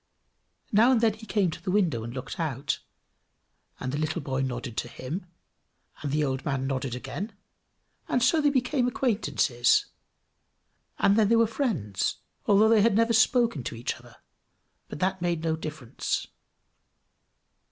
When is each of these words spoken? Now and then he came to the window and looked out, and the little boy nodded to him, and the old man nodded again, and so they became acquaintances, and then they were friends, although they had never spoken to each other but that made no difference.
Now 0.71 0.91
and 0.91 0.99
then 0.99 1.13
he 1.13 1.27
came 1.27 1.51
to 1.51 1.61
the 1.61 1.69
window 1.69 2.03
and 2.03 2.11
looked 2.11 2.39
out, 2.39 2.79
and 3.79 3.91
the 3.91 3.99
little 3.99 4.19
boy 4.19 4.41
nodded 4.41 4.75
to 4.77 4.87
him, 4.87 5.27
and 6.01 6.11
the 6.11 6.23
old 6.23 6.43
man 6.43 6.65
nodded 6.65 6.95
again, 6.95 7.33
and 8.07 8.23
so 8.23 8.41
they 8.41 8.49
became 8.49 8.87
acquaintances, 8.87 9.85
and 10.97 11.17
then 11.19 11.29
they 11.29 11.35
were 11.35 11.45
friends, 11.45 12.17
although 12.47 12.67
they 12.69 12.81
had 12.81 12.95
never 12.95 13.13
spoken 13.13 13.63
to 13.65 13.75
each 13.75 13.93
other 13.95 14.15
but 14.87 14.97
that 15.01 15.21
made 15.21 15.43
no 15.43 15.55
difference. 15.55 16.25